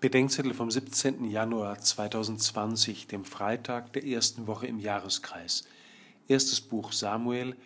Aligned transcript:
Bedenkzettel 0.00 0.54
vom 0.54 0.70
17. 0.70 1.28
Januar 1.28 1.80
2020, 1.80 3.08
dem 3.08 3.24
Freitag 3.24 3.92
der 3.94 4.06
ersten 4.06 4.46
Woche 4.46 4.68
im 4.68 4.78
Jahreskreis. 4.78 5.64
Erstes 6.28 6.60
Buch 6.60 6.92
Samuel 6.92 7.56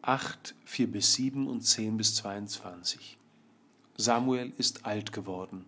8, 0.00 0.54
4 0.64 0.90
bis 0.90 1.12
7 1.12 1.46
und 1.46 1.60
10 1.60 1.98
bis 1.98 2.14
22. 2.14 3.18
Samuel 3.98 4.54
ist 4.56 4.86
alt 4.86 5.12
geworden. 5.12 5.66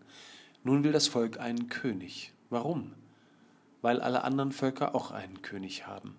Nun 0.64 0.84
will 0.84 0.92
das 0.92 1.06
Volk 1.06 1.38
einen 1.38 1.68
König. 1.68 2.32
Warum? 2.48 2.94
Weil 3.82 4.00
alle 4.00 4.24
anderen 4.24 4.52
Völker 4.52 4.94
auch 4.94 5.10
einen 5.10 5.42
König 5.42 5.86
haben. 5.86 6.16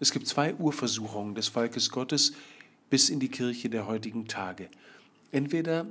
Es 0.00 0.10
gibt 0.10 0.26
zwei 0.26 0.52
Urversuchungen 0.56 1.36
des 1.36 1.46
Volkes 1.46 1.90
Gottes 1.90 2.32
bis 2.90 3.08
in 3.08 3.20
die 3.20 3.30
Kirche 3.30 3.70
der 3.70 3.86
heutigen 3.86 4.26
Tage. 4.26 4.68
Entweder 5.30 5.86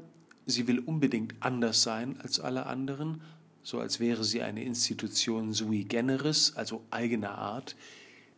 sie 0.46 0.68
will 0.68 0.80
unbedingt 0.80 1.36
anders 1.40 1.84
sein 1.84 2.20
als 2.22 2.40
alle 2.40 2.66
anderen, 2.66 3.22
so 3.64 3.80
als 3.80 4.00
wäre 4.00 4.24
sie 4.24 4.42
eine 4.42 4.64
Institution 4.64 5.54
sui 5.54 5.84
generis, 5.84 6.54
also 6.56 6.84
eigener 6.92 7.38
Art, 7.38 7.76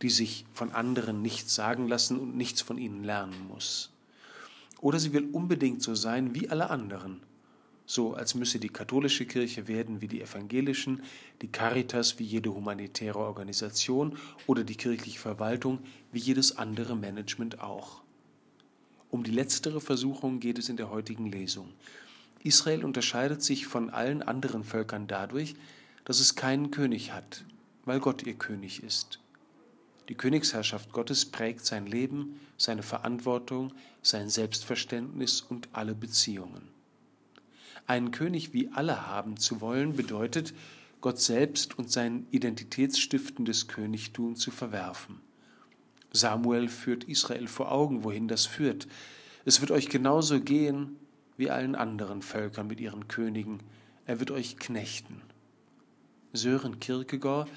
die 0.02 0.10
sich 0.10 0.46
von 0.54 0.72
anderen 0.72 1.22
nichts 1.22 1.56
sagen 1.56 1.88
lassen 1.88 2.20
und 2.20 2.38
nichts 2.38 2.62
von 2.62 2.78
ihnen 2.78 3.04
lernen 3.04 3.48
muss. 3.48 3.92
Oder 4.80 5.00
sie 5.00 5.12
will 5.12 5.30
unbedingt 5.32 5.82
so 5.82 5.96
sein 5.96 6.36
wie 6.36 6.50
alle 6.50 6.70
anderen, 6.70 7.22
so 7.86 8.14
als 8.14 8.36
müsse 8.36 8.60
die 8.60 8.70
katholische 8.70 9.26
Kirche 9.26 9.68
werden 9.68 10.02
wie 10.02 10.08
die 10.08 10.22
evangelischen, 10.22 11.02
die 11.42 11.48
Caritas 11.48 12.20
wie 12.20 12.26
jede 12.26 12.54
humanitäre 12.54 13.20
Organisation 13.20 14.18
oder 14.46 14.64
die 14.64 14.76
kirchliche 14.76 15.20
Verwaltung 15.20 15.80
wie 16.12 16.20
jedes 16.20 16.58
andere 16.58 16.96
Management 16.96 17.62
auch. 17.62 18.02
Um 19.18 19.24
die 19.24 19.32
letztere 19.32 19.82
Versuchung 19.82 20.40
geht 20.40 20.60
es 20.60 20.70
in 20.70 20.78
der 20.78 20.92
heutigen 20.92 21.32
Lesung. 21.32 21.74
Israel 22.44 22.86
unterscheidet 22.86 23.42
sich 23.42 23.66
von 23.66 23.90
allen 23.90 24.22
anderen 24.22 24.64
Völkern 24.64 25.08
dadurch, 25.08 25.56
dass 26.06 26.20
es 26.20 26.36
keinen 26.36 26.70
König 26.70 27.14
hat, 27.14 27.44
weil 27.84 28.00
Gott 28.00 28.22
ihr 28.28 28.36
König 28.36 28.84
ist. 28.84 29.20
Die 30.08 30.14
Königsherrschaft 30.14 30.92
Gottes 30.92 31.26
prägt 31.26 31.66
sein 31.66 31.88
Leben, 31.88 32.40
seine 32.58 32.84
Verantwortung, 32.84 33.74
sein 34.04 34.30
Selbstverständnis 34.30 35.42
und 35.42 35.68
alle 35.72 35.96
Beziehungen. 35.96 36.68
Einen 37.88 38.12
König 38.12 38.54
wie 38.54 38.70
alle 38.70 39.08
haben 39.08 39.38
zu 39.38 39.62
wollen 39.62 39.96
bedeutet, 39.96 40.54
Gott 41.02 41.20
selbst 41.20 41.80
und 41.80 41.92
sein 41.92 42.28
identitätsstiftendes 42.30 43.68
Königtum 43.68 44.36
zu 44.36 44.52
verwerfen. 44.52 45.27
Samuel 46.18 46.68
führt 46.68 47.06
Israel 47.06 47.48
vor 47.48 47.72
Augen, 47.72 48.04
wohin 48.04 48.28
das 48.28 48.46
führt. 48.46 48.88
Es 49.46 49.62
wird 49.62 49.72
euch 49.72 49.90
genauso 49.90 50.42
gehen 50.42 50.98
wie 51.38 51.50
allen 51.50 51.76
anderen 51.76 52.22
Völkern 52.22 52.68
mit 52.68 52.80
ihren 52.80 53.08
Königen. 53.08 53.60
Er 54.06 54.20
wird 54.20 54.32
euch 54.32 54.58
knechten. 54.58 55.22
Sören 56.34 56.80
Kierkegaard 56.80 57.50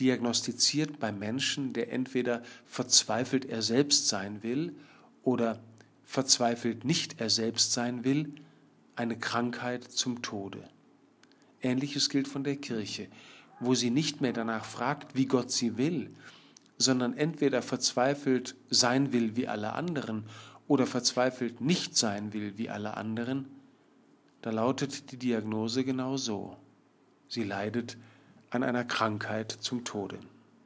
diagnostiziert 0.00 0.98
beim 0.98 1.18
Menschen, 1.18 1.72
der 1.72 1.92
entweder 1.92 2.42
verzweifelt 2.66 3.44
er 3.44 3.62
selbst 3.62 4.08
sein 4.08 4.42
will 4.42 4.74
oder 5.22 5.60
verzweifelt 6.04 6.84
nicht 6.84 7.20
er 7.20 7.30
selbst 7.30 7.72
sein 7.72 8.04
will, 8.04 8.32
eine 8.94 9.18
Krankheit 9.18 9.84
zum 9.84 10.22
Tode. 10.22 10.68
Ähnliches 11.62 12.08
gilt 12.10 12.28
von 12.28 12.44
der 12.44 12.56
Kirche, 12.56 13.08
wo 13.60 13.74
sie 13.74 13.90
nicht 13.90 14.20
mehr 14.20 14.32
danach 14.32 14.64
fragt, 14.64 15.16
wie 15.16 15.26
Gott 15.26 15.50
sie 15.50 15.76
will, 15.76 16.10
sondern 16.78 17.16
entweder 17.16 17.62
verzweifelt 17.62 18.54
sein 18.70 19.12
will 19.12 19.36
wie 19.36 19.48
alle 19.48 19.72
anderen 19.72 20.24
oder 20.68 20.86
verzweifelt 20.86 21.60
nicht 21.60 21.96
sein 21.96 22.32
will 22.32 22.58
wie 22.58 22.70
alle 22.70 22.96
anderen, 22.96 23.46
da 24.42 24.50
lautet 24.50 25.10
die 25.10 25.16
Diagnose 25.16 25.84
genau 25.84 26.16
so. 26.16 26.56
Sie 27.28 27.42
leidet 27.42 27.96
an 28.50 28.62
einer 28.62 28.84
Krankheit 28.84 29.50
zum 29.50 29.84
Tode. 29.84 30.18